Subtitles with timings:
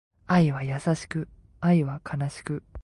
[0.25, 1.29] 愛は優しく、
[1.59, 2.63] 愛は悲しく